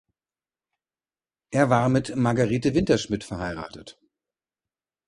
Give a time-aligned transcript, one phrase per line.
[1.51, 3.99] Er war mit Margarete Winterschmid verheiratet.